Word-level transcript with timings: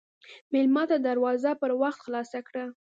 مېلمه 0.53 0.83
ته 0.89 0.97
دروازه 1.07 1.51
پر 1.61 1.71
وخت 1.81 1.99
خلاصه 2.05 2.39
کړه. 2.47 2.65